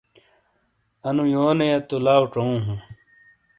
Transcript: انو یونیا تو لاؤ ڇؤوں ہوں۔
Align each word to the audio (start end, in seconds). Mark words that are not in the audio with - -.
انو 1.07 1.23
یونیا 1.33 1.77
تو 1.87 1.95
لاؤ 2.05 2.21
ڇؤوں 2.33 2.55
ہوں۔ 2.65 2.79